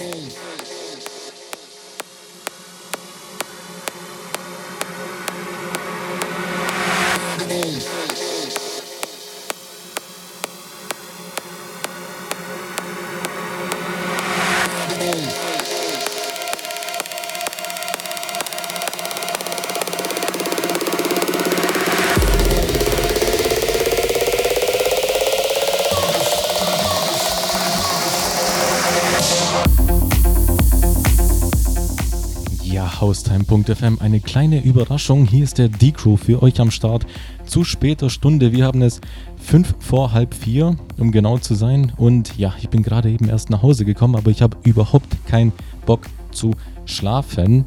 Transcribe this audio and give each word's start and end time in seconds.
Hey. 0.00 0.49
Haustime.fm. 33.40 33.98
Eine 34.00 34.20
kleine 34.20 34.62
Überraschung. 34.62 35.26
Hier 35.26 35.44
ist 35.44 35.58
der 35.58 35.68
D-Crew 35.68 36.16
für 36.16 36.42
euch 36.42 36.60
am 36.60 36.70
Start 36.70 37.06
zu 37.46 37.64
später 37.64 38.10
Stunde. 38.10 38.52
Wir 38.52 38.64
haben 38.64 38.82
es 38.82 39.00
fünf 39.36 39.74
vor 39.78 40.12
halb 40.12 40.34
vier, 40.34 40.76
um 40.98 41.10
genau 41.12 41.38
zu 41.38 41.54
sein. 41.54 41.92
Und 41.96 42.36
ja, 42.36 42.54
ich 42.60 42.68
bin 42.68 42.82
gerade 42.82 43.10
eben 43.10 43.28
erst 43.28 43.50
nach 43.50 43.62
Hause 43.62 43.84
gekommen, 43.84 44.16
aber 44.16 44.30
ich 44.30 44.42
habe 44.42 44.56
überhaupt 44.64 45.26
keinen 45.26 45.52
Bock 45.86 46.06
zu 46.32 46.52
schlafen. 46.84 47.64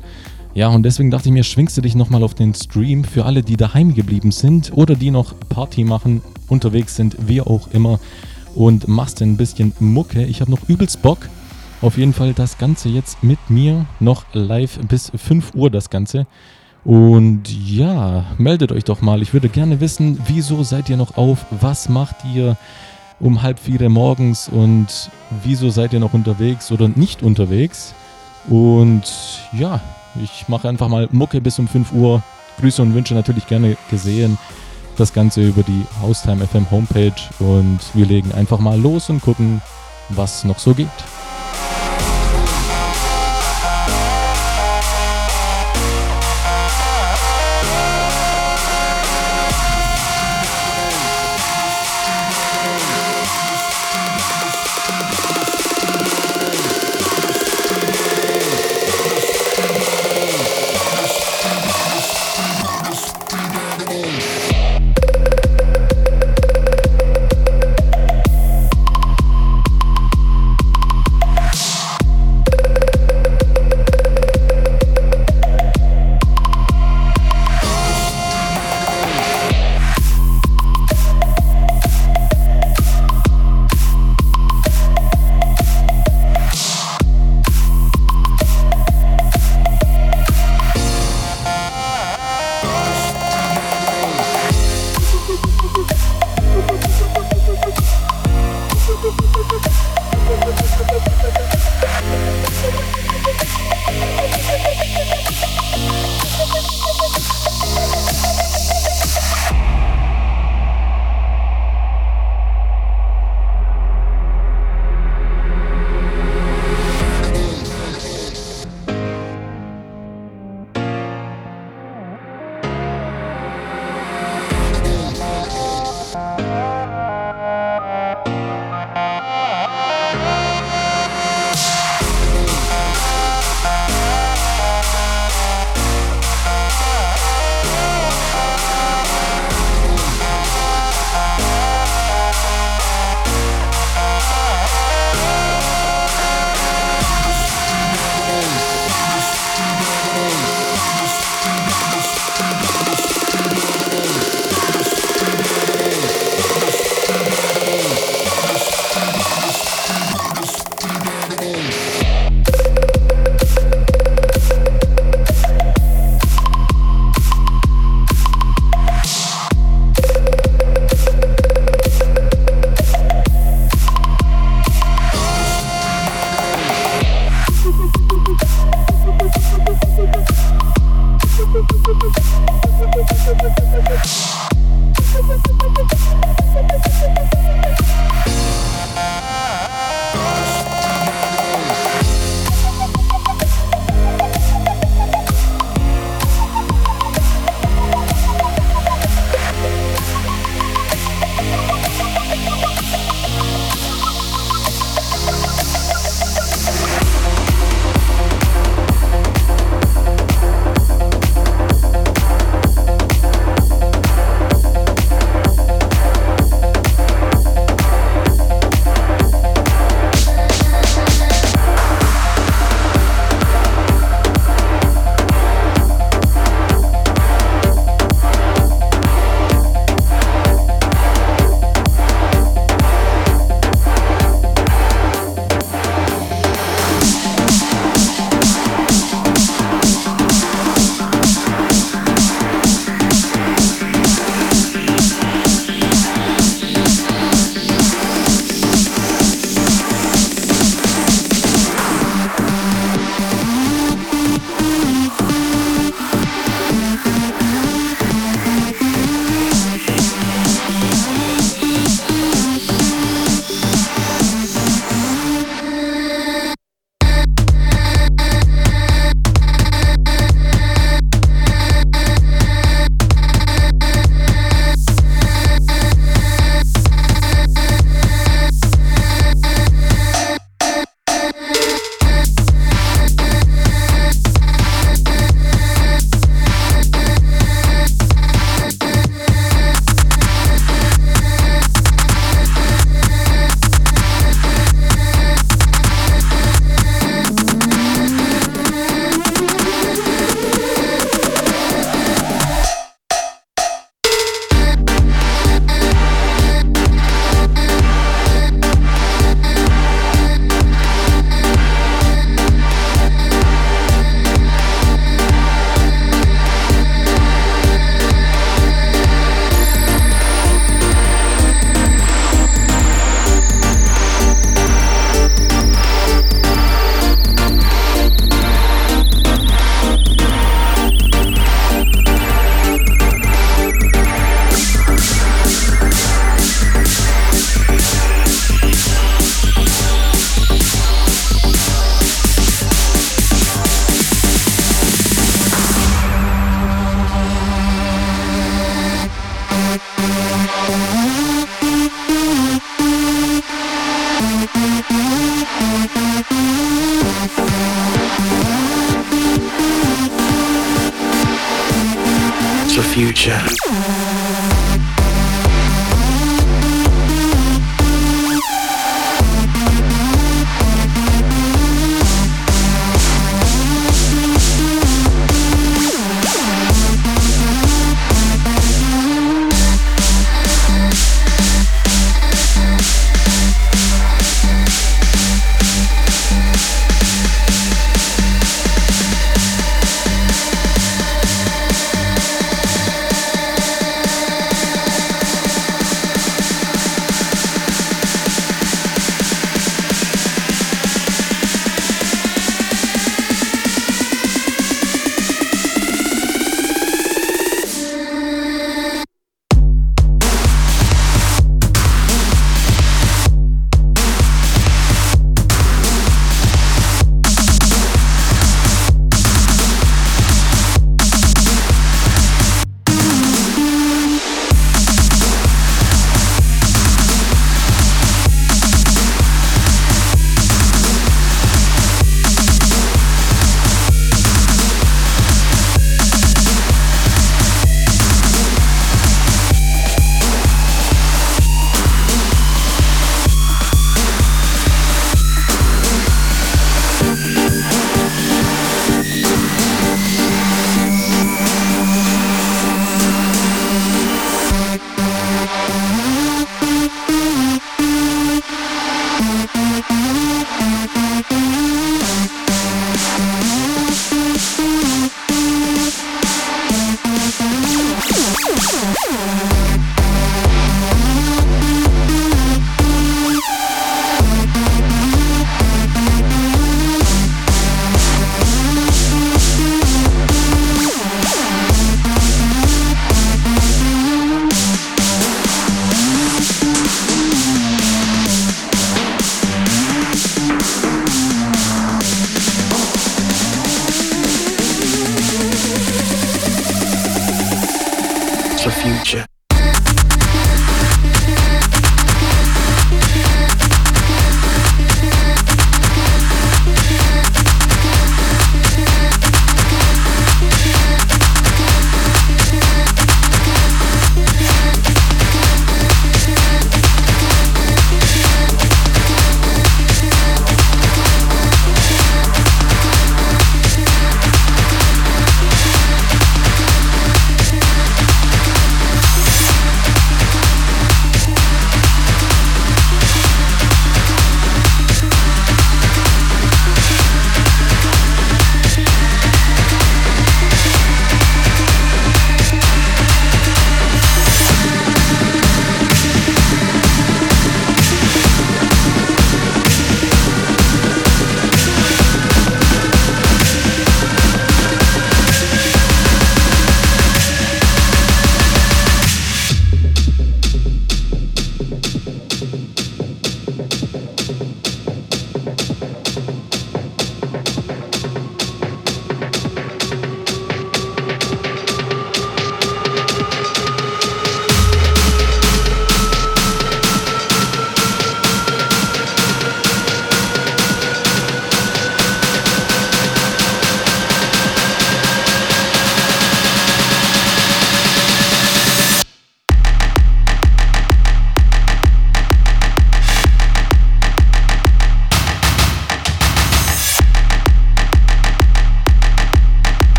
Ja, 0.53 0.67
und 0.69 0.83
deswegen 0.83 1.09
dachte 1.09 1.29
ich 1.29 1.33
mir, 1.33 1.43
schwingst 1.43 1.77
du 1.77 1.81
dich 1.81 1.95
nochmal 1.95 2.23
auf 2.23 2.35
den 2.35 2.53
Stream 2.53 3.03
für 3.03 3.25
alle, 3.25 3.41
die 3.41 3.57
daheim 3.57 3.95
geblieben 3.95 4.31
sind 4.31 4.71
oder 4.75 4.95
die 4.95 5.11
noch 5.11 5.33
Party 5.49 5.83
machen, 5.83 6.21
unterwegs 6.47 6.95
sind, 6.95 7.17
wie 7.27 7.41
auch 7.41 7.67
immer. 7.71 7.99
Und 8.53 8.87
machst 8.87 9.21
ein 9.21 9.37
bisschen 9.37 9.73
Mucke. 9.79 10.23
Ich 10.23 10.41
habe 10.41 10.51
noch 10.51 10.69
übelst 10.69 11.01
Bock. 11.01 11.29
Auf 11.83 11.97
jeden 11.97 12.13
Fall 12.13 12.33
das 12.33 12.57
Ganze 12.57 12.87
jetzt 12.87 13.23
mit 13.23 13.49
mir 13.49 13.85
noch 13.99 14.23
live 14.31 14.79
bis 14.87 15.11
5 15.13 15.53
Uhr 15.53 15.69
das 15.69 15.89
Ganze. 15.89 16.27
Und 16.85 17.49
ja, 17.49 18.23
meldet 18.37 18.71
euch 18.71 18.85
doch 18.85 19.01
mal. 19.01 19.21
Ich 19.21 19.33
würde 19.33 19.49
gerne 19.49 19.81
wissen, 19.81 20.17
wieso 20.25 20.63
seid 20.63 20.89
ihr 20.89 20.95
noch 20.95 21.17
auf? 21.17 21.45
Was 21.51 21.89
macht 21.89 22.15
ihr 22.33 22.55
um 23.19 23.41
halb 23.41 23.59
vier 23.59 23.89
morgens? 23.89 24.47
Und 24.47 25.11
wieso 25.43 25.71
seid 25.71 25.91
ihr 25.91 25.99
noch 25.99 26.13
unterwegs 26.13 26.71
oder 26.71 26.87
nicht 26.87 27.21
unterwegs? 27.21 27.93
Und 28.47 29.03
ja, 29.51 29.81
ich 30.23 30.47
mache 30.47 30.69
einfach 30.69 30.87
mal 30.87 31.09
Mucke 31.11 31.41
bis 31.41 31.59
um 31.59 31.67
5 31.67 31.91
Uhr. 31.91 32.23
Grüße 32.61 32.81
und 32.81 32.93
Wünsche 32.93 33.13
natürlich 33.13 33.45
gerne 33.45 33.75
gesehen. 33.91 34.37
Das 34.95 35.11
Ganze 35.11 35.45
über 35.45 35.63
die 35.63 35.83
Haustime 36.01 36.47
FM 36.47 36.71
Homepage. 36.71 37.11
Und 37.39 37.79
wir 37.93 38.05
legen 38.05 38.31
einfach 38.31 38.59
mal 38.59 38.79
los 38.79 39.09
und 39.09 39.21
gucken, 39.21 39.61
was 40.07 40.45
noch 40.45 40.59
so 40.59 40.73
geht. 40.73 40.87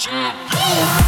child. 0.00 0.99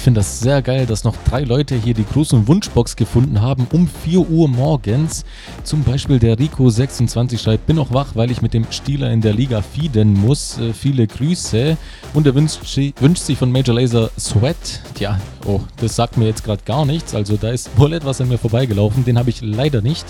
Ich 0.00 0.04
finde 0.04 0.20
das 0.20 0.40
sehr 0.40 0.62
geil, 0.62 0.86
dass 0.86 1.04
noch 1.04 1.14
drei 1.28 1.42
Leute 1.42 1.76
hier 1.76 1.92
die 1.92 2.06
große 2.06 2.48
Wunschbox 2.48 2.96
gefunden 2.96 3.42
haben 3.42 3.66
um 3.70 3.86
4 3.86 4.30
Uhr 4.30 4.48
morgens. 4.48 5.26
Zum 5.62 5.82
Beispiel 5.82 6.18
der 6.18 6.38
Rico26 6.38 7.36
schreibt, 7.36 7.66
bin 7.66 7.76
noch 7.76 7.92
wach, 7.92 8.12
weil 8.14 8.30
ich 8.30 8.40
mit 8.40 8.54
dem 8.54 8.64
Stieler 8.70 9.10
in 9.10 9.20
der 9.20 9.34
Liga 9.34 9.60
fieden 9.60 10.14
muss. 10.14 10.58
Äh, 10.58 10.72
viele 10.72 11.06
Grüße. 11.06 11.76
Und 12.14 12.26
er 12.26 12.34
wünscht, 12.34 12.60
wünscht, 12.98 13.24
sich 13.24 13.36
von 13.36 13.52
Major 13.52 13.74
Laser 13.74 14.10
Sweat. 14.18 14.80
Tja, 14.94 15.20
oh, 15.44 15.60
das 15.76 15.96
sagt 15.96 16.16
mir 16.16 16.28
jetzt 16.28 16.44
gerade 16.44 16.62
gar 16.64 16.86
nichts. 16.86 17.14
Also 17.14 17.36
da 17.36 17.50
ist 17.50 17.68
wohl 17.76 17.92
etwas 17.92 18.22
an 18.22 18.30
mir 18.30 18.38
vorbeigelaufen. 18.38 19.04
Den 19.04 19.18
habe 19.18 19.28
ich 19.28 19.42
leider 19.42 19.82
nicht. 19.82 20.06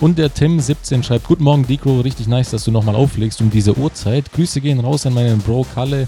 Und 0.00 0.18
der 0.18 0.30
Tim17 0.30 1.02
schreibt: 1.02 1.26
Guten 1.26 1.42
Morgen, 1.42 1.66
Dico. 1.66 2.02
Richtig 2.02 2.28
nice, 2.28 2.50
dass 2.50 2.62
du 2.62 2.70
nochmal 2.70 2.94
auflegst 2.94 3.40
um 3.40 3.50
diese 3.50 3.76
Uhrzeit. 3.76 4.32
Grüße 4.32 4.60
gehen 4.60 4.78
raus 4.78 5.06
an 5.06 5.14
meinen 5.14 5.40
Bro 5.40 5.66
Kalle 5.74 6.06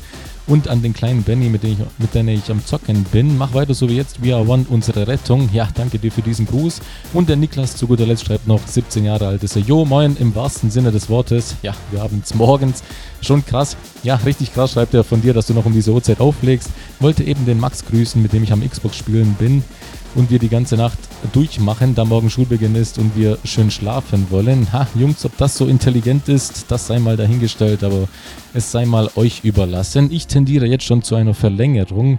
und 0.50 0.66
an 0.66 0.82
den 0.82 0.92
kleinen 0.92 1.22
Benny, 1.22 1.48
mit 1.48 1.62
dem 1.62 1.72
ich, 1.72 1.78
mit 1.98 2.12
dem 2.12 2.28
ich 2.28 2.50
am 2.50 2.64
Zocken 2.66 3.04
bin. 3.04 3.38
Mach 3.38 3.54
weiter 3.54 3.72
so 3.72 3.88
wie 3.88 3.94
jetzt. 3.94 4.22
We 4.22 4.34
are 4.34 4.46
one, 4.46 4.66
unsere 4.68 5.06
Rettung. 5.06 5.48
Ja, 5.52 5.68
danke 5.72 6.00
dir 6.00 6.10
für 6.10 6.22
diesen 6.22 6.44
Gruß. 6.44 6.80
Und 7.14 7.28
der 7.28 7.36
Niklas 7.36 7.76
zu 7.76 7.86
guter 7.86 8.04
Letzt 8.04 8.26
schreibt 8.26 8.48
noch 8.48 8.60
17 8.66 9.04
Jahre 9.04 9.28
alt 9.28 9.44
ist 9.44 9.54
er. 9.54 9.62
Jo, 9.62 9.84
moin, 9.84 10.16
im 10.18 10.34
wahrsten 10.34 10.70
Sinne 10.70 10.90
des 10.90 11.08
Wortes. 11.08 11.54
Ja, 11.62 11.72
wir 11.92 12.02
haben 12.02 12.20
es 12.24 12.34
morgens. 12.34 12.82
Schon 13.22 13.46
krass. 13.46 13.76
Ja, 14.02 14.16
richtig 14.16 14.52
krass 14.52 14.72
schreibt 14.72 14.92
er 14.92 15.04
von 15.04 15.22
dir, 15.22 15.34
dass 15.34 15.46
du 15.46 15.54
noch 15.54 15.66
um 15.66 15.72
diese 15.72 15.92
Uhrzeit 15.92 16.20
auflegst. 16.20 16.70
Wollte 16.98 17.22
eben 17.22 17.46
den 17.46 17.60
Max 17.60 17.84
grüßen, 17.84 18.20
mit 18.20 18.32
dem 18.32 18.42
ich 18.42 18.52
am 18.52 18.68
Xbox 18.68 18.96
spielen 18.96 19.36
bin 19.38 19.62
und 20.14 20.30
wir 20.30 20.38
die 20.38 20.48
ganze 20.48 20.76
Nacht 20.76 20.98
durchmachen, 21.32 21.94
da 21.94 22.04
morgen 22.04 22.30
Schulbeginn 22.30 22.74
ist 22.74 22.98
und 22.98 23.16
wir 23.16 23.38
schön 23.44 23.70
schlafen 23.70 24.26
wollen. 24.30 24.72
Ha, 24.72 24.86
Jungs, 24.94 25.24
ob 25.24 25.36
das 25.36 25.56
so 25.56 25.66
intelligent 25.66 26.28
ist, 26.28 26.66
das 26.68 26.86
sei 26.86 26.98
mal 26.98 27.16
dahingestellt, 27.16 27.84
aber 27.84 28.08
es 28.52 28.72
sei 28.72 28.86
mal 28.86 29.10
euch 29.14 29.44
überlassen. 29.44 30.10
Ich 30.10 30.26
tendiere 30.26 30.39
jetzt 30.48 30.84
schon 30.84 31.02
zu 31.02 31.14
einer 31.14 31.34
Verlängerung. 31.34 32.18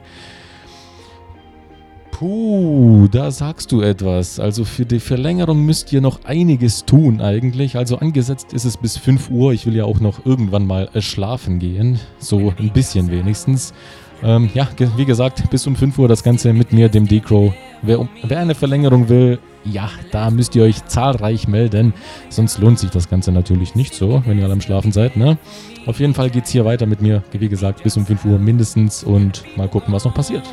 Puh, 2.12 3.08
da 3.10 3.32
sagst 3.32 3.72
du 3.72 3.82
etwas. 3.82 4.40
Also 4.40 4.64
für 4.64 4.86
die 4.86 5.00
Verlängerung 5.00 5.66
müsst 5.66 5.92
ihr 5.92 6.02
noch 6.02 6.24
einiges 6.24 6.86
tun 6.86 7.20
eigentlich. 7.20 7.78
Also 7.78 7.98
angesetzt 7.98 8.54
ist 8.54 8.66
es 8.66 8.78
bis 8.78 8.98
5 8.98 9.32
Uhr. 9.32 9.54
Ich 9.54 9.66
will 9.66 9.76
ja 9.76 9.86
auch 9.86 10.00
noch 10.00 10.24
irgendwann 10.26 10.68
mal 10.68 10.90
äh, 10.94 11.02
schlafen 11.02 11.58
gehen. 11.58 12.00
So 12.20 12.54
ein 12.60 12.70
bisschen 12.74 13.10
wenigstens. 13.10 13.74
Ähm, 14.22 14.52
ja, 14.54 14.68
wie 14.98 15.06
gesagt, 15.06 15.50
bis 15.50 15.66
um 15.66 15.76
5 15.76 15.98
Uhr 15.98 16.08
das 16.08 16.22
Ganze 16.22 16.54
mit 16.54 16.72
mir, 16.72 16.90
dem 16.90 17.08
Decro. 17.08 17.56
Wer, 17.82 18.08
wer 18.22 18.40
eine 18.40 18.54
Verlängerung 18.54 19.10
will, 19.10 19.40
ja, 19.64 19.90
da 20.12 20.30
müsst 20.30 20.56
ihr 20.56 20.64
euch 20.64 20.86
zahlreich 20.86 21.48
melden. 21.48 21.94
Sonst 22.30 22.60
lohnt 22.60 22.80
sich 22.80 22.90
das 22.90 23.10
Ganze 23.10 23.32
natürlich 23.32 23.76
nicht 23.76 23.94
so, 23.94 24.24
wenn 24.26 24.38
ihr 24.38 24.46
alle 24.46 24.54
am 24.54 24.62
Schlafen 24.62 24.92
seid. 24.92 25.18
Ne? 25.18 25.38
Auf 25.86 26.00
jeden 26.00 26.14
Fall 26.14 26.30
geht 26.30 26.46
es 26.46 26.52
hier 26.52 26.66
weiter 26.66 26.86
mit 26.86 27.02
mir, 27.02 27.24
wie 27.32 27.50
gesagt, 27.50 27.84
bis 27.84 27.98
um 27.98 28.06
5 28.06 28.26
Uhr 28.26 28.40
mindestens 28.40 29.04
und 29.04 29.44
mal 29.58 29.68
gucken, 29.68 29.94
was 29.94 30.06
noch 30.06 30.14
passiert. 30.14 30.44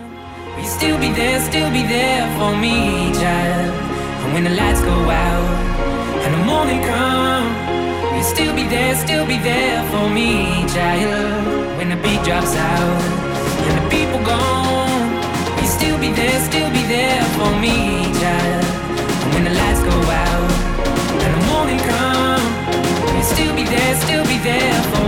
Still 0.65 0.99
be 0.99 1.09
there, 1.15 1.41
still 1.41 1.71
be 1.71 1.83
there 1.87 2.27
for 2.39 2.55
me, 2.57 3.13
child. 3.13 3.73
And 4.25 4.35
when 4.35 4.45
the 4.45 4.51
lights 4.51 4.81
go 4.83 4.91
out 4.91 5.69
and 6.25 6.35
the 6.35 6.45
morning 6.45 6.81
come, 6.83 7.47
we 8.17 8.23
still 8.23 8.55
be 8.55 8.65
there, 8.65 8.95
still 8.97 9.25
be 9.25 9.39
there 9.39 9.83
for 9.91 10.09
me, 10.11 10.67
child. 10.67 11.79
When 11.79 11.91
the 11.91 11.97
beat 11.97 12.23
drops 12.25 12.57
out 12.57 13.03
and 13.69 13.79
the 13.79 13.89
people 13.89 14.21
gone, 14.25 15.21
we 15.61 15.67
still 15.67 15.99
be 15.99 16.11
there, 16.13 16.41
still 16.41 16.71
be 16.71 16.83
there 16.89 17.25
for 17.39 17.51
me, 17.61 18.08
be 23.59 23.65
there, 23.65 23.95
still 23.97 24.25
be 24.25 24.39
there 24.39 24.83
for 24.85 25.08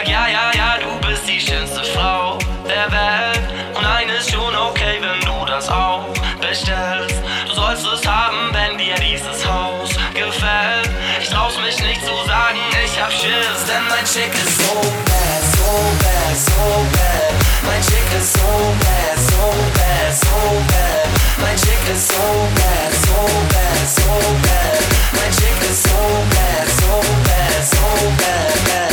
sag 0.00 0.08
ja, 0.08 0.26
ja, 0.28 0.50
ja, 0.54 0.78
du 0.80 1.06
bist 1.06 1.28
die 1.28 1.40
schönste 1.40 1.84
Frau 1.84 2.38
der 2.64 2.90
Welt. 2.90 3.44
Und 3.76 3.84
eines 3.84 4.30
schon 4.30 4.54
okay, 4.56 4.98
wenn 5.00 5.20
du 5.20 5.44
das 5.46 5.68
auch 5.68 6.06
bestellst. 6.40 7.16
Du 7.46 7.54
sollst 7.54 7.86
es 7.86 8.06
haben, 8.06 8.52
wenn 8.52 8.78
dir 8.78 8.94
dieses 8.96 9.46
Haus 9.46 9.90
gefällt. 10.14 10.90
Ich 11.20 11.28
trau's 11.28 11.58
mich 11.58 11.78
nicht 11.80 12.00
zu 12.00 12.14
sagen, 12.26 12.58
ich 12.84 13.00
hab 13.00 13.12
Schiss, 13.12 13.64
denn 13.66 13.84
mein 13.88 14.04
Chick 14.04 14.32
ist 14.32 14.56
so 14.62 14.74
bad, 14.80 15.42
so 15.56 15.70
bad, 16.02 16.36
so 16.36 16.86
bad. 16.92 17.34
Mein 17.66 17.82
Chick 17.82 18.08
ist 18.16 18.32
so 18.32 18.50
bad, 18.80 19.18
so 19.30 19.42
bad, 19.76 20.12
so 20.22 20.36
bad. 20.70 21.08
Mein 21.42 21.56
Chick 21.56 21.82
ist 21.92 22.08
so 22.08 22.24
bad, 22.56 22.92
so 23.04 23.18
bad, 23.52 23.88
so 23.96 24.10
bad. 24.44 24.80
Mein 25.12 25.32
Chick 25.32 25.60
ist 25.70 25.82
so 25.82 25.98
bad, 26.34 26.66
so 26.80 26.92
bad, 27.26 27.64
so 27.64 27.86
bad, 28.16 28.54
bad, 28.68 28.89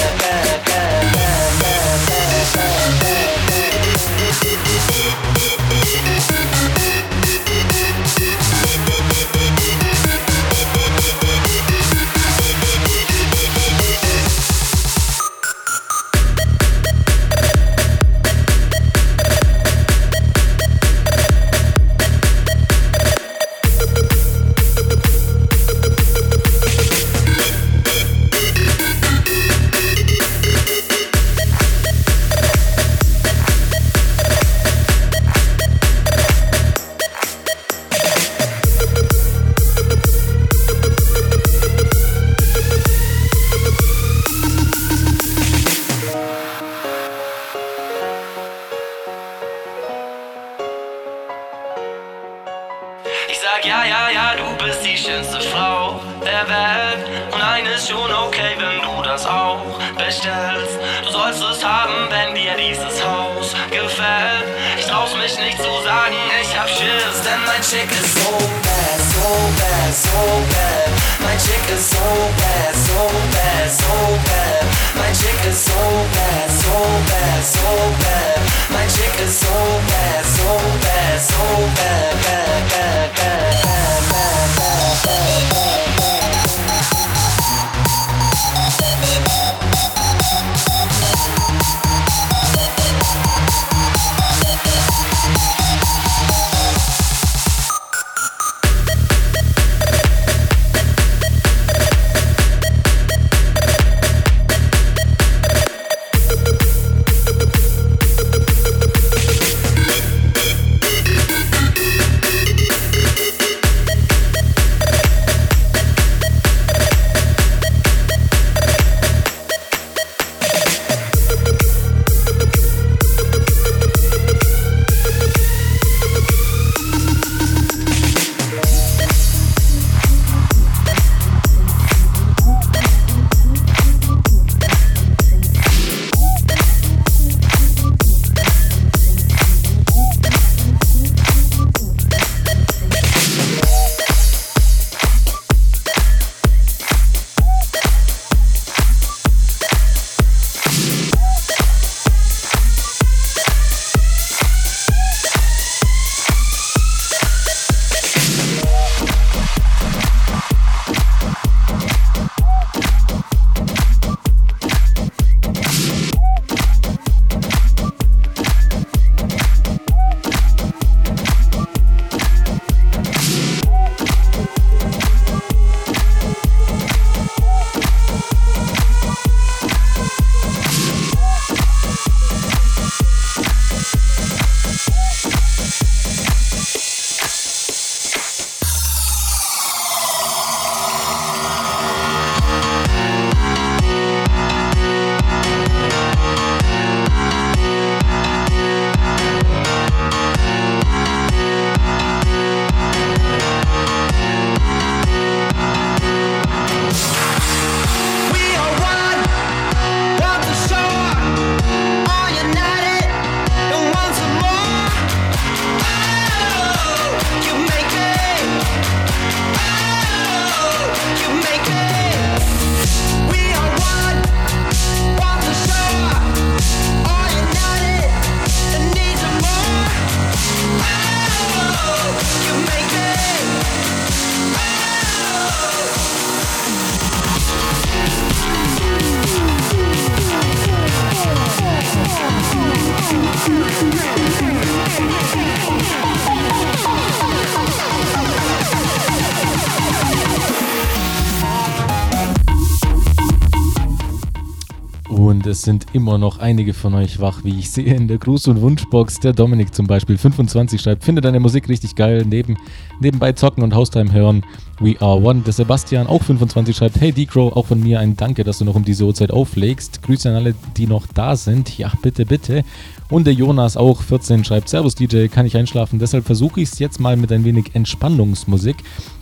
sind 255.68 255.88
immer 255.92 256.18
noch 256.18 256.40
einige 256.40 256.74
von 256.74 256.94
euch 256.94 257.20
wach, 257.20 257.44
wie 257.44 257.60
ich 257.60 257.70
sehe 257.72 257.94
in 257.94 258.08
der 258.08 258.20
Gruß- 258.20 258.50
und 258.50 258.62
Wunschbox. 258.62 259.20
Der 259.20 259.34
Dominik 259.34 259.76
zum 259.76 259.86
Beispiel, 259.86 260.18
25 260.18 260.80
schreibt, 260.80 261.04
finde 261.04 261.20
deine 261.20 261.42
Musik 261.42 261.68
richtig 261.68 261.96
geil, 261.96 262.24
neben, 262.26 262.56
nebenbei 263.02 263.34
zocken 263.34 263.66
und 263.66 263.76
Haustime 263.76 264.14
hören. 264.14 264.46
We 264.80 264.96
are 265.02 265.22
one. 265.22 265.42
Der 265.42 265.52
Sebastian, 265.52 266.08
auch 266.08 266.24
25, 266.24 266.74
schreibt, 266.74 267.02
hey 267.02 267.12
Decro, 267.12 267.50
auch 267.50 267.66
von 267.66 267.82
mir 267.82 268.00
ein 268.00 268.16
Danke, 268.16 268.46
dass 268.46 268.60
du 268.60 268.66
noch 268.66 268.76
um 268.76 268.86
diese 268.86 269.04
Uhrzeit 269.04 269.30
auflegst. 269.30 270.02
Grüße 270.04 270.30
an 270.30 270.36
alle, 270.36 270.56
die 270.78 270.88
noch 270.88 271.06
da 271.06 271.36
sind. 271.36 271.78
Ja, 271.78 271.92
bitte, 272.02 272.26
bitte. 272.26 272.64
Und 273.10 273.28
der 273.28 273.34
Jonas, 273.34 273.76
auch 273.76 274.02
14, 274.02 274.46
schreibt, 274.46 274.70
Servus 274.70 274.96
DJ, 274.96 275.28
kann 275.28 275.46
ich 275.46 275.58
einschlafen, 275.58 276.00
deshalb 276.00 276.26
versuche 276.26 276.62
ich 276.62 276.70
es 276.72 276.80
jetzt 276.80 277.02
mal 277.02 277.18
mit 277.18 277.30
ein 277.34 277.44
wenig 277.44 277.72
Entspannungsmusik. 277.74 278.78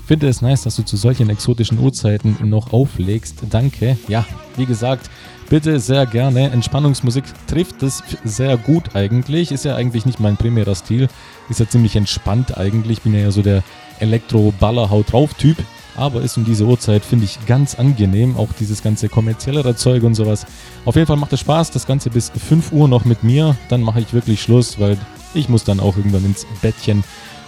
Finde 0.05 0.27
es 0.27 0.43
nice, 0.43 0.61
dass 0.61 0.75
du 0.75 0.83
zu 0.83 0.95
solchen 0.95 1.31
exotischen 1.31 1.79
Uhrzeiten 1.79 2.37
noch 2.47 2.71
auflegst. 2.71 3.37
Danke. 3.49 3.97
Ja, 4.07 4.27
wie 4.57 4.67
gesagt, 4.67 5.09
bitte 5.49 5.79
sehr 5.79 6.05
gerne. 6.05 6.51
Entspannungsmusik 6.51 7.23
trifft 7.47 7.83
es 7.83 8.03
sehr 8.23 8.57
gut 8.57 8.95
eigentlich. 8.95 9.51
Ist 9.51 9.65
ja 9.65 9.75
eigentlich 9.75 10.05
nicht 10.05 10.19
mein 10.19 10.37
primärer 10.37 10.75
Stil. 10.75 11.07
Ist 11.49 11.59
ja 11.59 11.67
ziemlich 11.67 11.95
entspannt 11.95 12.57
eigentlich. 12.57 13.01
Bin 13.01 13.13
ja 13.13 13.31
so 13.31 13.41
der 13.41 13.63
Elektro-Baller-Haut-drauf-Typ. 13.99 15.57
Aber 15.97 16.21
ist 16.21 16.35
um 16.35 16.43
diese 16.43 16.65
Uhrzeit, 16.65 17.05
finde 17.05 17.25
ich, 17.25 17.45
ganz 17.45 17.75
angenehm. 17.75 18.35
Auch 18.35 18.49
dieses 18.59 18.83
ganze 18.83 19.07
kommerziellere 19.07 19.75
Zeug 19.75 20.03
und 20.03 20.15
sowas. 20.15 20.45
Auf 20.83 20.95
jeden 20.95 21.07
Fall 21.07 21.17
macht 21.17 21.31
es 21.33 21.39
Spaß. 21.39 21.71
Das 21.71 21.87
Ganze 21.87 22.09
bis 22.09 22.31
5 22.31 22.71
Uhr 22.73 22.87
noch 22.87 23.05
mit 23.05 23.23
mir. 23.23 23.55
Dann 23.69 23.81
mache 23.81 24.01
ich 24.01 24.13
wirklich 24.13 24.41
Schluss, 24.41 24.79
weil 24.79 24.97
ich 25.33 25.47
muss 25.47 25.63
dann 25.63 25.79
auch 25.79 25.95
irgendwann 25.95 26.25
ins 26.25 26.45
Bettchen. 26.61 27.03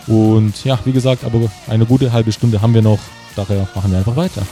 Und 0.08 0.64
ja, 0.64 0.80
wie 0.86 0.94
gesagt, 0.94 1.26
aber 1.26 1.52
eine 1.68 1.86
gute 1.86 2.14
halbe 2.14 2.32
Stunde 2.32 2.62
haben 2.62 2.74
wir 2.74 2.82
noch. 2.82 3.00
Daher 3.36 3.68
machen 3.76 3.92
wir 3.92 3.98
einfach 4.00 4.16
weiter. 4.16 4.44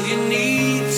All 0.00 0.06
you 0.06 0.28
need 0.28 0.89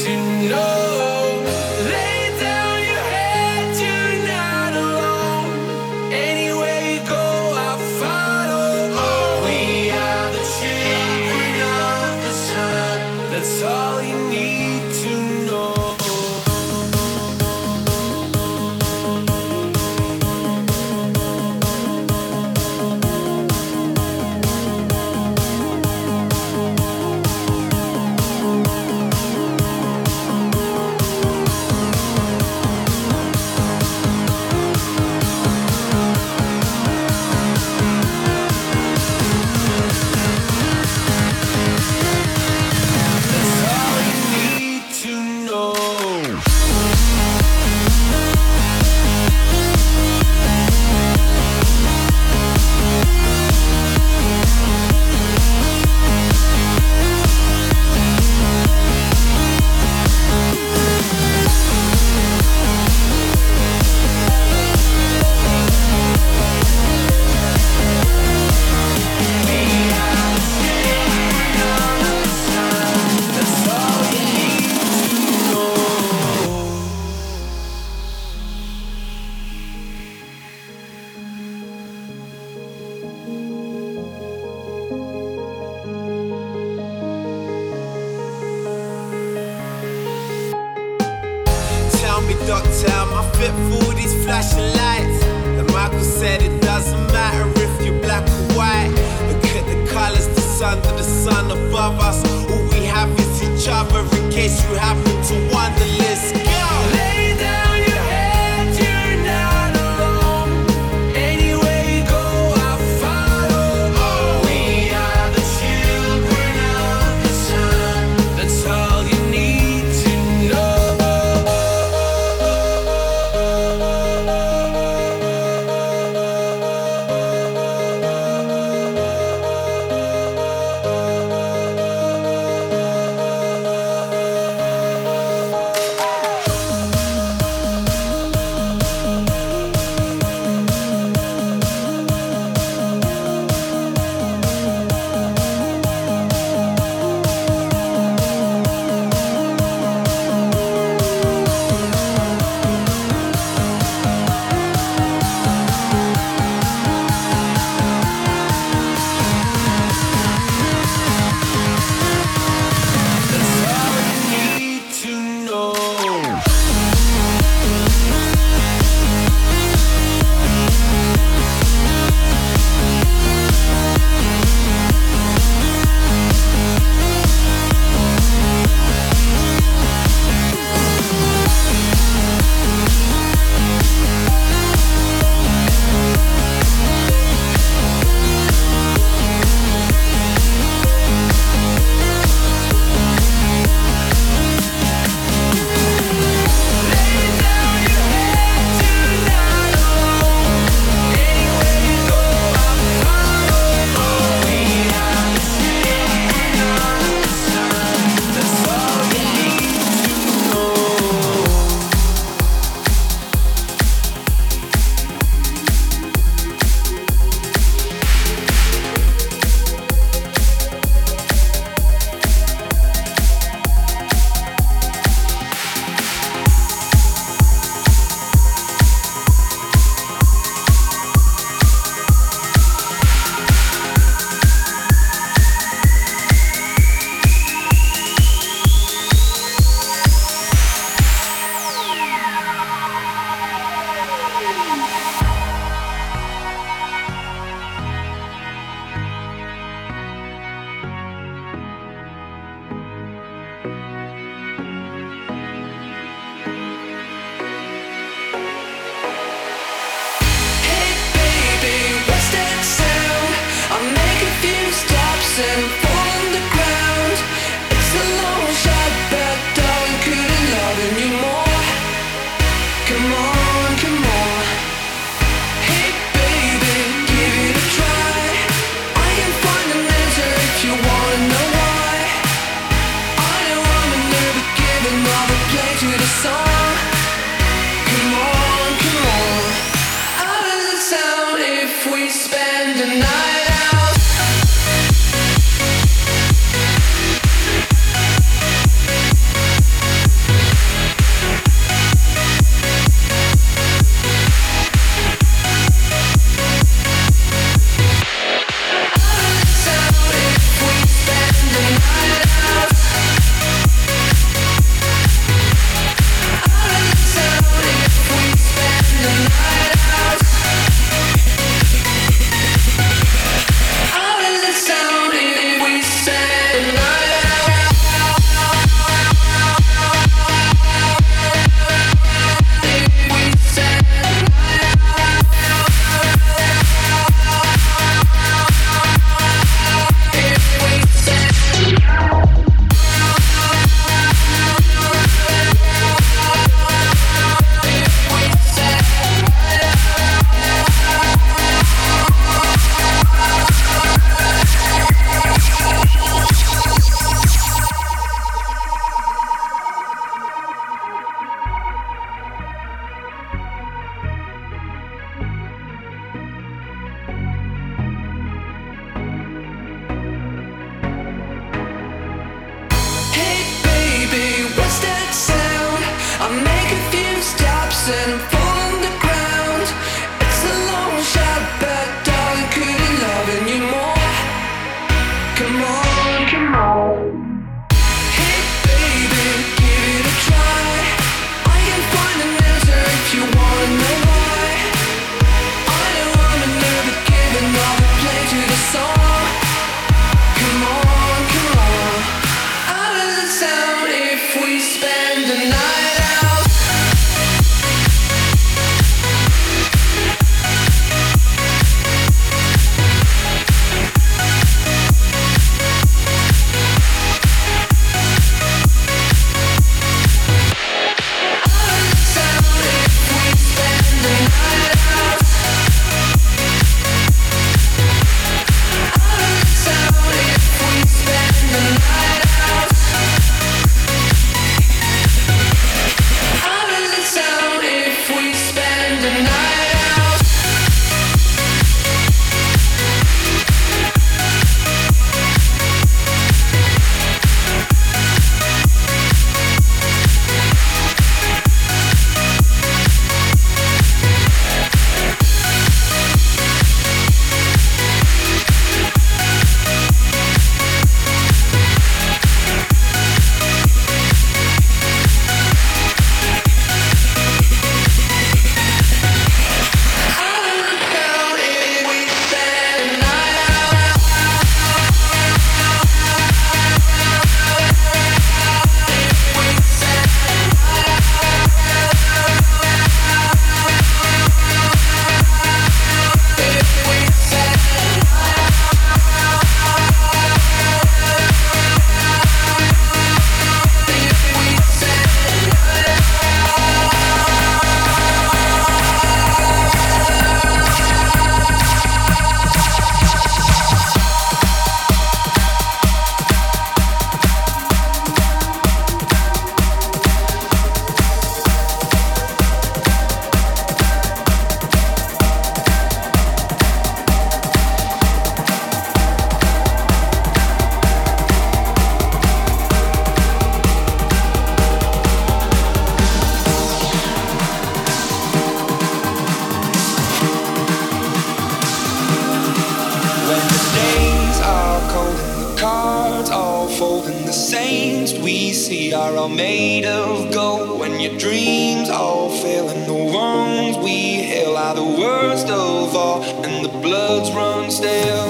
see 538.53 538.93
are 538.93 539.17
all 539.17 539.29
made 539.29 539.85
of 539.85 540.33
gold. 540.33 540.79
When 540.81 541.01
your 541.01 541.17
dreams 541.19 541.89
all 541.89 542.31
fail, 542.31 542.69
and 542.69 542.87
the 542.87 543.13
wrongs 543.13 543.79
we 543.79 544.23
hail 544.23 544.57
are 544.57 544.75
the 544.75 544.85
worst 544.85 545.49
of 545.49 545.95
all, 545.97 546.23
and 546.23 546.65
the 546.65 546.69
bloods 546.69 547.31
run 547.33 547.71
stale. 547.71 548.22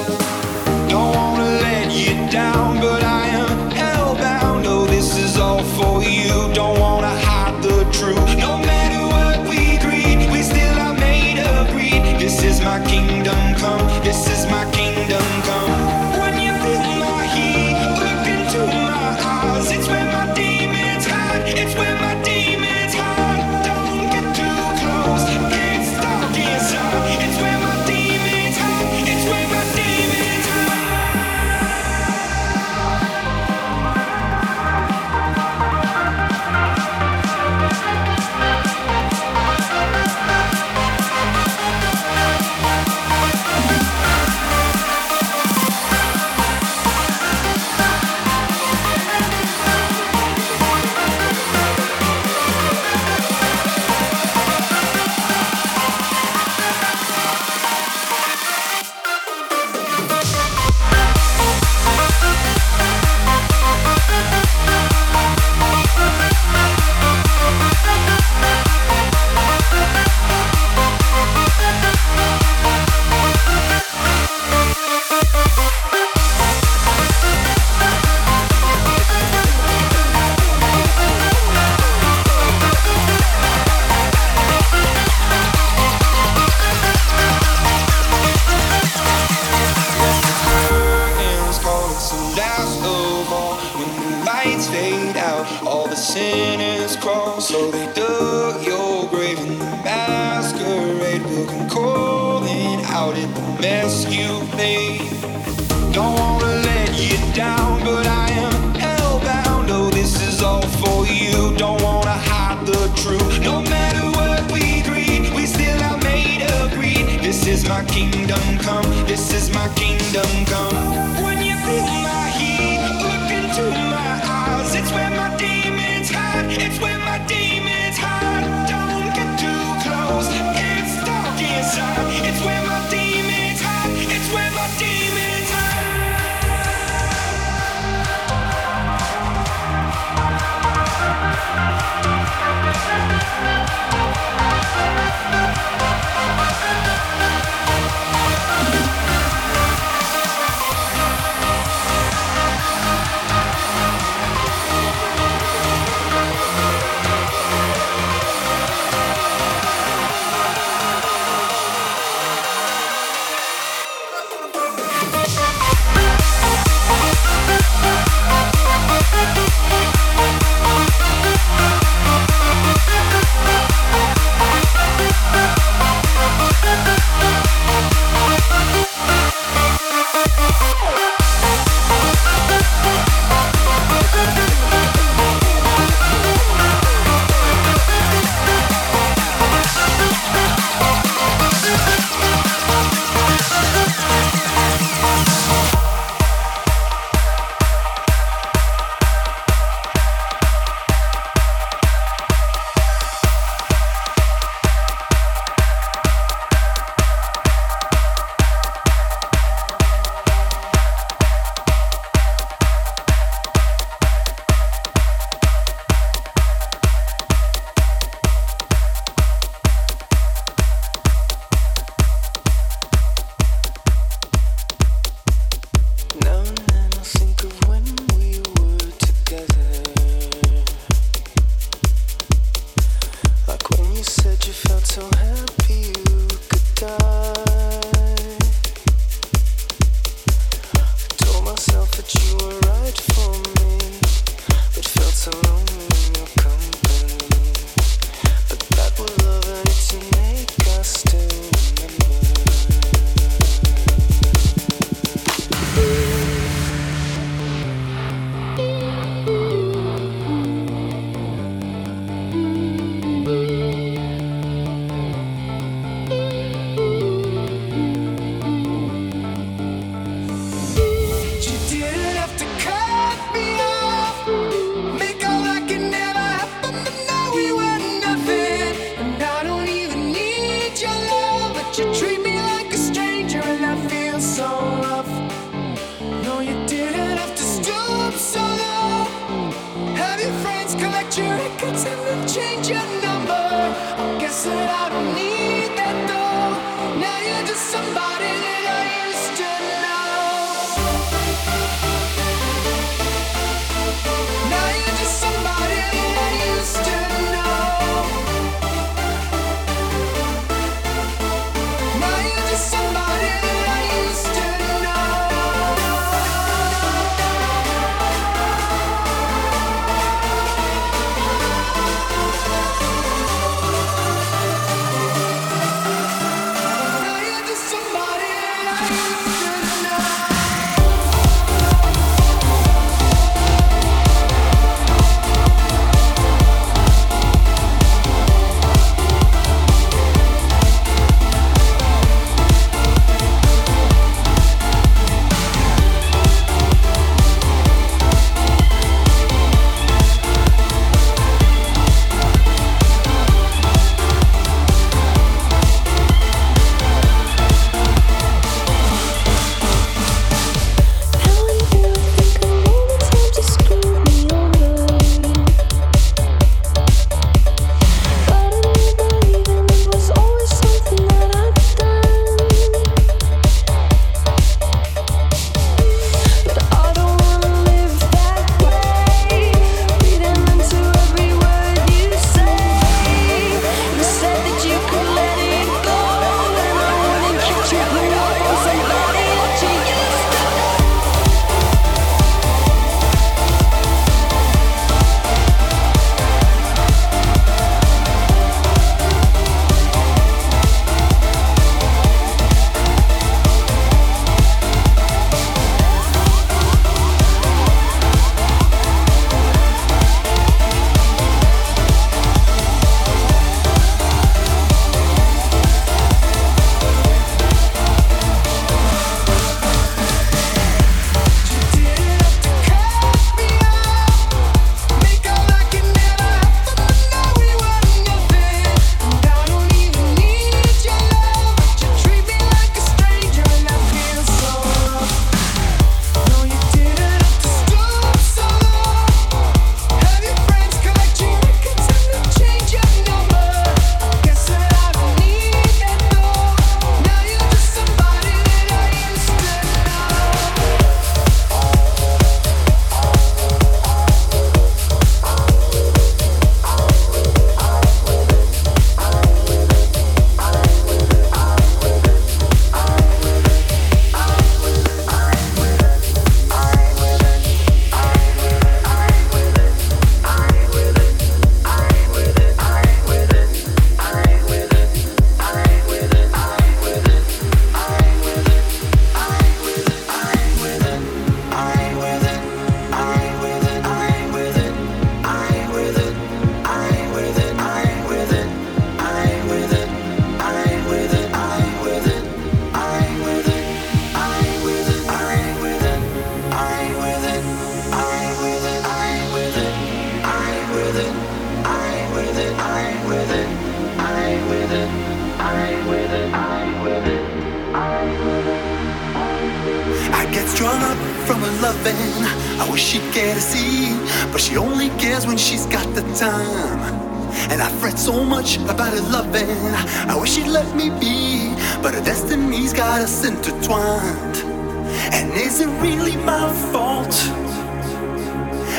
Is 525.53 525.61
it 525.61 525.69
really 525.83 526.17
my 526.17 526.51
fault? 526.73 527.15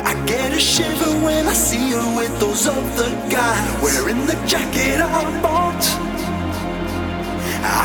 I 0.09 0.13
get 0.25 0.51
a 0.53 0.59
shiver 0.59 1.11
when 1.23 1.45
I 1.45 1.53
see 1.53 1.91
her 1.91 2.17
with 2.17 2.33
those 2.39 2.65
other 2.65 3.11
guys 3.29 3.69
wearing 3.83 4.25
the 4.25 4.33
jacket 4.47 4.99
I 4.99 5.21
bought. 5.43 5.85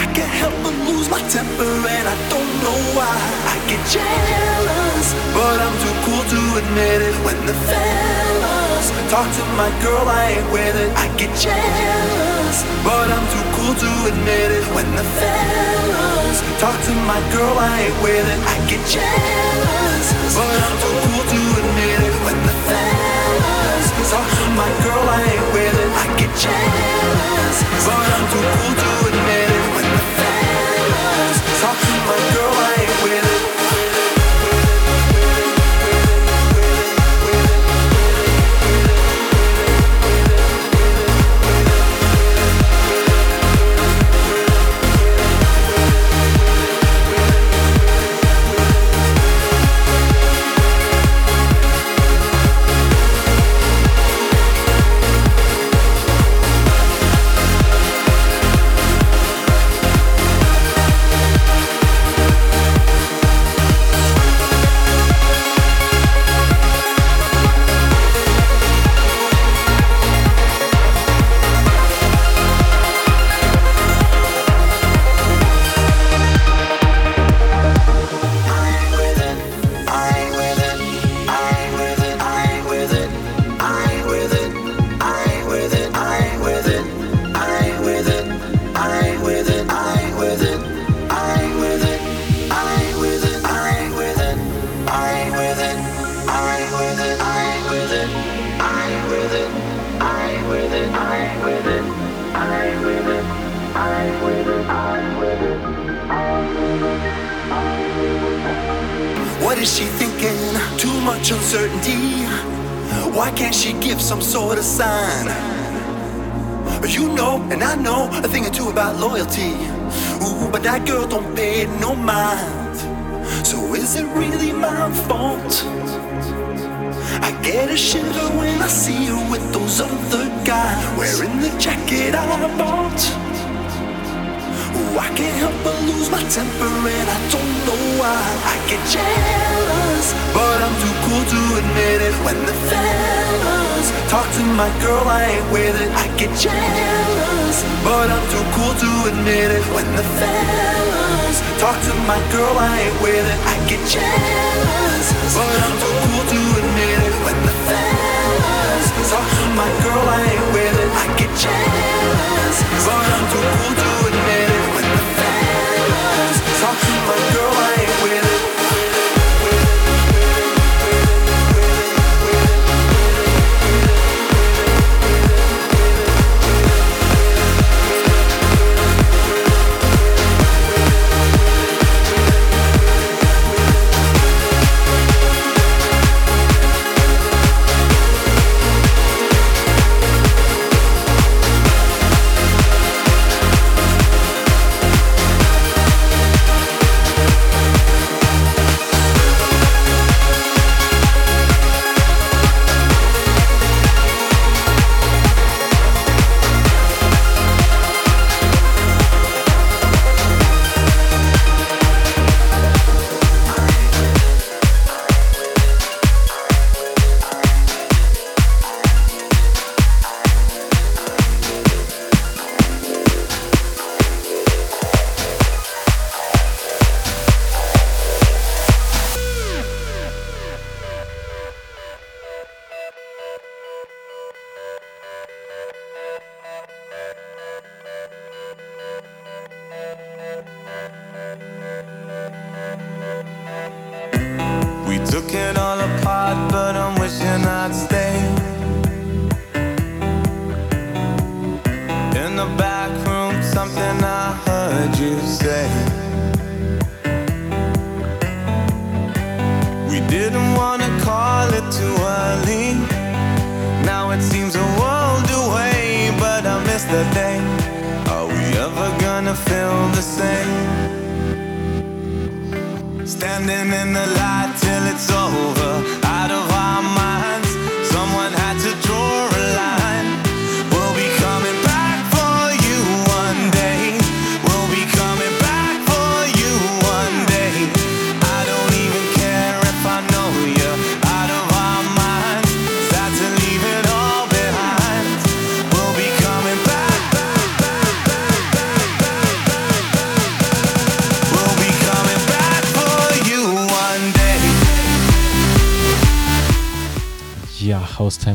I 0.00 0.10
can't 0.16 0.36
help 0.40 0.54
but 0.64 0.72
lose 0.88 1.10
my 1.10 1.20
temper 1.28 1.68
and 1.96 2.08
I 2.14 2.16
don't 2.32 2.54
know 2.64 2.78
why. 2.96 3.16
I 3.52 3.56
get 3.68 3.82
jealous, 3.92 5.06
but 5.36 5.56
I'm 5.64 5.76
too 5.84 5.96
cool 6.06 6.24
to 6.32 6.40
admit 6.60 7.02
it 7.02 7.16
when 7.26 7.38
the 7.44 7.52
feeling 7.68 8.57
jealous. 8.78 9.10
Talk 9.10 9.26
to 9.26 9.44
my 9.56 9.70
girl, 9.82 10.08
I 10.08 10.38
ain't 10.38 10.52
with 10.52 10.76
it. 10.76 10.90
I 10.96 11.06
get 11.16 11.34
jealous, 11.36 12.64
but 12.84 13.10
I'm 13.10 13.26
too 13.32 13.44
cool 13.56 13.74
to 13.74 13.90
admit 14.08 14.50
it. 14.52 14.64
When 14.74 14.86
the 14.94 15.04
fellas 15.18 16.38
talk 16.60 16.78
to 16.86 16.92
my 17.06 17.20
girl, 17.32 17.58
I 17.58 17.88
ain't 17.88 18.02
with 18.02 18.26
it. 18.26 18.40
I 18.46 18.56
get 18.68 18.82
jealous, 18.86 20.06
but 20.34 20.56
I'm 20.64 20.76
too 20.82 20.94
cool 21.04 21.24
to 21.24 21.40
admit 21.60 22.00
it. 22.06 22.14
When 22.24 22.38
the 22.46 22.54
fellas 22.68 23.86
talk 24.10 24.28
to 24.28 24.44
my 24.56 24.70
girl, 24.84 25.04
I 25.08 25.22
ain't 25.22 25.46
with 25.54 25.74
it. 25.74 25.90
I 25.98 26.06
get 26.18 26.32
jealous, 26.38 27.56
but 27.86 28.04
I'm 28.14 28.24
too 28.32 28.44
cool 28.54 28.74
to 28.82 28.90
admit 29.10 29.48
it. 29.58 29.64
When 29.74 29.88
the 29.90 30.04
fellas 30.18 31.36
talk 31.62 31.76
to 31.76 31.94
my 32.08 32.18
girl, 32.34 32.54
I 32.54 32.72
ain't 32.78 32.96
with 33.02 33.26
it. 33.26 33.57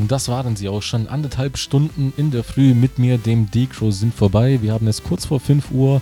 Haustime, 0.03 0.07
das 0.07 0.27
waren 0.27 0.55
sie 0.55 0.69
auch 0.69 0.81
schon. 0.81 1.07
Anderthalb 1.07 1.57
Stunden 1.57 2.13
in 2.17 2.31
der 2.31 2.43
Früh 2.43 2.73
mit 2.73 2.99
mir, 2.99 3.17
dem 3.17 3.49
D-Crow, 3.49 3.93
sind 3.93 4.13
vorbei. 4.13 4.59
Wir 4.61 4.73
haben 4.73 4.88
es 4.88 5.03
kurz 5.03 5.25
vor 5.25 5.39
5 5.39 5.71
Uhr, 5.71 6.01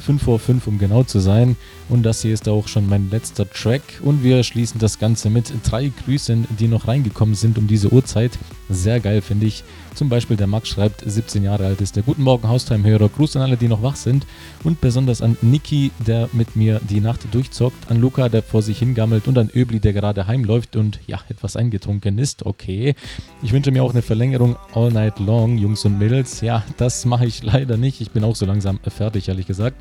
5 0.00 0.22
vor 0.22 0.38
5, 0.38 0.66
um 0.66 0.78
genau 0.78 1.04
zu 1.04 1.20
sein. 1.20 1.56
Und 1.88 2.02
das 2.02 2.22
hier 2.22 2.34
ist 2.34 2.48
auch 2.48 2.68
schon 2.68 2.88
mein 2.88 3.10
letzter 3.10 3.48
Track. 3.48 3.82
Und 4.02 4.22
wir 4.22 4.42
schließen 4.42 4.80
das 4.80 4.98
Ganze 4.98 5.30
mit 5.30 5.52
drei 5.64 5.92
Grüßen, 6.04 6.46
die 6.58 6.68
noch 6.68 6.88
reingekommen 6.88 7.34
sind 7.34 7.58
um 7.58 7.66
diese 7.66 7.92
Uhrzeit. 7.92 8.38
Sehr 8.68 9.00
geil, 9.00 9.20
finde 9.20 9.46
ich. 9.46 9.64
Zum 9.94 10.08
Beispiel 10.08 10.36
der 10.36 10.46
Max 10.46 10.68
schreibt, 10.68 11.02
17 11.04 11.42
Jahre 11.42 11.66
alt 11.66 11.80
ist 11.80 11.96
der. 11.96 12.02
Guten 12.02 12.22
Morgen, 12.22 12.48
Haustime-Hörer. 12.48 13.08
Gruß 13.08 13.36
an 13.36 13.42
alle, 13.42 13.56
die 13.56 13.68
noch 13.68 13.82
wach 13.82 13.96
sind. 13.96 14.26
Und 14.64 14.80
besonders 14.80 15.20
an 15.20 15.36
Niki, 15.42 15.90
der 15.98 16.28
mit 16.32 16.56
mir 16.56 16.80
die 16.88 17.00
Nacht 17.00 17.20
durchzockt. 17.32 17.90
An 17.90 18.00
Luca, 18.00 18.28
der 18.28 18.42
vor 18.42 18.62
sich 18.62 18.78
hingammelt. 18.78 19.28
Und 19.28 19.36
an 19.36 19.50
Öbli, 19.54 19.80
der 19.80 19.92
gerade 19.92 20.26
heimläuft 20.26 20.76
und 20.76 21.00
ja, 21.06 21.20
etwas 21.28 21.56
eingetrunken 21.56 22.18
ist. 22.18 22.46
Okay. 22.46 22.94
Ich 23.42 23.52
wünsche 23.52 23.70
mir 23.70 23.82
auch 23.82 23.92
eine 23.92 24.02
Verlängerung 24.02 24.56
all 24.74 24.90
night 24.90 25.18
long, 25.18 25.58
Jungs 25.58 25.84
und 25.84 25.98
Mädels. 25.98 26.40
Ja, 26.40 26.64
das 26.78 27.04
mache 27.04 27.26
ich 27.26 27.42
leider 27.42 27.76
nicht. 27.76 28.00
Ich 28.00 28.12
bin 28.12 28.24
auch 28.24 28.36
so 28.36 28.46
langsam 28.46 28.80
fertig, 28.88 29.28
ehrlich 29.28 29.46
gesagt. 29.46 29.76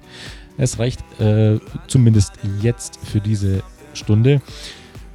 Es 0.57 0.79
reicht 0.79 0.99
äh, 1.21 1.59
zumindest 1.87 2.33
jetzt 2.61 2.99
für 3.03 3.21
diese 3.21 3.63
Stunde. 3.93 4.41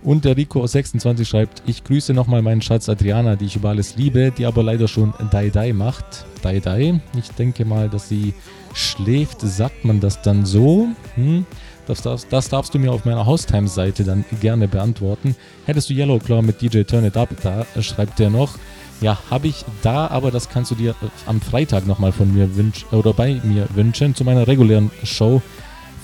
Und 0.07 0.25
der 0.25 0.37
Rico 0.37 0.63
aus 0.63 0.71
26 0.71 1.29
schreibt, 1.29 1.65
ich 1.67 1.83
grüße 1.83 2.15
nochmal 2.15 2.41
meinen 2.41 2.63
Schatz 2.63 2.89
Adriana, 2.89 3.35
die 3.35 3.47
ich 3.47 3.57
über 3.57 3.71
alles 3.71 3.97
liebe, 3.97 4.31
die 4.31 4.47
aber 4.47 4.63
leider 4.63 4.87
schon 4.87 5.13
Dai 5.33 5.51
Dai 5.51 5.73
macht. 5.73 6.25
Dai 6.43 6.61
Dai. 6.61 7.01
Ich 7.19 7.33
denke 7.33 7.65
mal, 7.65 7.89
dass 7.89 8.09
sie 8.09 8.33
schläft. 8.73 9.41
Sagt 9.41 9.85
man 9.85 9.99
das 9.99 10.23
dann 10.23 10.47
so? 10.47 10.87
Hm? 11.17 11.45
Das, 11.89 12.03
darfst, 12.03 12.29
das 12.31 12.49
darfst 12.49 12.73
du 12.73 12.79
mir 12.79 12.93
auf 12.93 13.05
meiner 13.05 13.27
Haustime-Seite 13.27 14.05
dann 14.05 14.25
gerne 14.41 14.69
beantworten. 14.69 15.35
Hättest 15.65 15.91
du 15.91 15.95
Yellow 15.95 16.21
Claw 16.21 16.41
mit 16.41 16.63
DJ 16.63 16.83
Turn 16.83 17.05
It 17.05 17.17
Up 17.17 17.31
da, 17.43 17.67
schreibt 17.83 18.21
der 18.21 18.31
noch. 18.31 18.55
Ja, 19.01 19.19
habe 19.29 19.49
ich 19.49 19.65
da, 19.83 20.07
aber 20.07 20.31
das 20.31 20.49
kannst 20.49 20.71
du 20.71 20.77
dir 20.77 20.95
am 21.27 21.41
Freitag 21.41 21.85
nochmal 21.85 22.13
von 22.13 22.33
mir 22.33 22.55
wünschen 22.55 22.87
oder 22.93 23.13
bei 23.13 23.41
mir 23.43 23.67
wünschen 23.75 24.15
zu 24.15 24.23
meiner 24.23 24.47
regulären 24.47 24.93
Show 25.03 25.43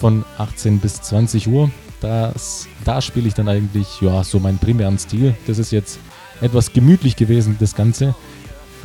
von 0.01 0.25
18 0.39 0.81
bis 0.81 1.01
20 1.03 1.47
Uhr. 1.47 1.71
Das, 2.03 2.67
da 2.85 3.01
spiele 3.01 3.29
ich 3.29 3.35
dann 3.35 3.49
eigentlich 3.49 4.01
ja 4.01 4.25
so 4.25 4.41
meinen 4.41 4.59
primären 4.59 4.99
Stil. 4.99 5.35
Das 5.47 5.59
ist 5.59 5.71
jetzt 5.71 5.99
etwas 6.41 6.73
gemütlich 6.73 7.17
gewesen, 7.17 7.57
das 7.61 7.75
Ganze 7.75 8.15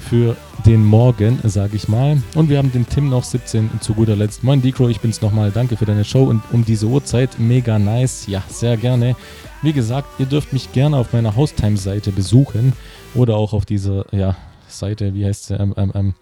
für 0.07 0.38
den 0.65 0.85
Morgen, 0.85 1.39
sage 1.44 1.76
ich 1.76 1.88
mal. 1.88 2.22
Und 2.35 2.49
wir 2.49 2.60
haben 2.60 2.72
den 2.72 2.88
Tim 2.88 3.10
noch 3.10 3.23
17 3.23 3.81
zu 3.81 3.94
guter 3.94 4.15
Letzt. 4.15 4.44
Moin 4.44 4.61
Decro, 4.61 4.88
ich 4.88 5.02
bin's 5.02 5.22
nochmal. 5.22 5.52
Danke 5.52 5.76
für 5.76 5.85
deine 5.85 6.06
Show 6.06 6.23
und 6.23 6.41
um 6.53 6.64
diese 6.64 6.85
Uhrzeit. 6.85 7.39
Mega 7.39 7.77
nice. 7.80 8.27
Ja, 8.27 8.44
sehr 8.48 8.77
gerne. 8.77 9.15
Wie 9.64 9.73
gesagt, 9.73 10.07
ihr 10.19 10.27
dürft 10.27 10.53
mich 10.53 10.72
gerne 10.72 10.98
auf 10.98 11.11
meiner 11.11 11.35
Haustime-Seite 11.35 12.11
besuchen 12.11 12.73
oder 13.15 13.35
auch 13.35 13.53
auf 13.53 13.65
dieser 13.65 14.06
ja, 14.14 14.38
Seite, 14.68 15.14
wie 15.14 15.26
heißt 15.26 15.48
sie, 15.48 15.56
ähm, 15.56 15.73
ähm, 15.76 15.91
ähm, 15.95 16.14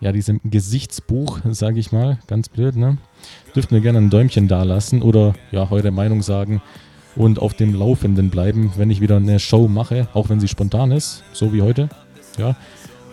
ja, 0.00 0.10
diesem 0.10 0.40
Gesichtsbuch, 0.44 1.38
sage 1.50 1.78
ich 1.78 1.92
mal. 1.92 2.18
Ganz 2.26 2.48
blöd, 2.48 2.76
ne? 2.76 2.98
Dürft 3.54 3.70
mir 3.70 3.80
gerne 3.80 3.98
ein 3.98 4.10
Däumchen 4.10 4.48
da 4.48 4.62
lassen 4.62 5.02
oder 5.02 5.34
ja, 5.50 5.70
eure 5.70 5.90
Meinung 5.90 6.22
sagen 6.22 6.62
und 7.16 7.38
auf 7.38 7.54
dem 7.54 7.74
Laufenden 7.74 8.30
bleiben, 8.30 8.72
wenn 8.76 8.90
ich 8.90 9.00
wieder 9.00 9.16
eine 9.16 9.38
Show 9.38 9.68
mache, 9.68 10.08
auch 10.14 10.28
wenn 10.28 10.40
sie 10.40 10.48
spontan 10.48 10.90
ist, 10.90 11.22
so 11.32 11.52
wie 11.52 11.62
heute. 11.62 11.88
Ja. 12.38 12.56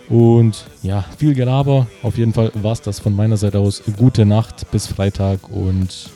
Und 0.08 0.64
ja, 0.82 1.04
viel 1.18 1.34
Gelaber. 1.34 1.86
Auf 2.02 2.18
jeden 2.18 2.32
Fall 2.32 2.50
war 2.54 2.72
es 2.72 2.80
das 2.80 2.98
von 2.98 3.14
meiner 3.14 3.36
Seite 3.36 3.58
aus. 3.60 3.82
Gute 3.96 4.26
Nacht 4.26 4.70
bis 4.72 4.86
Freitag 4.86 5.48
und 5.50 6.10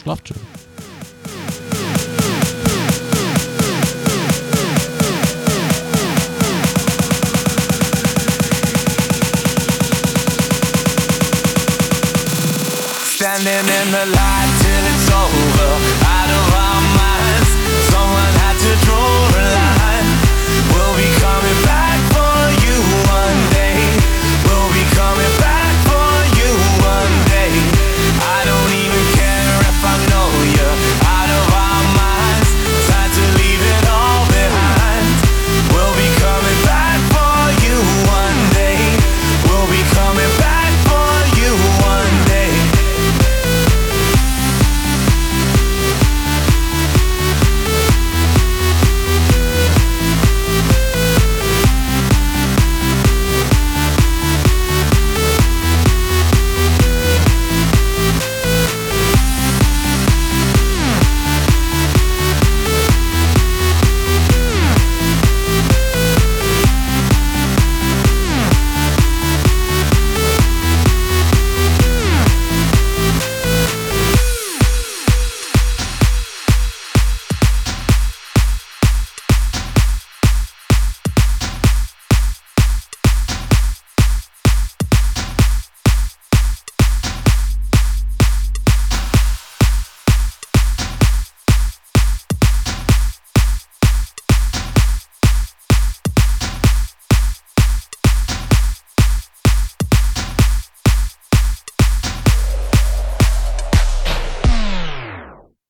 schlaft 0.00 0.28
schön. 0.28 0.36
standing 13.42 13.74
in 13.74 13.90
the 13.90 14.16
light. 14.16 14.41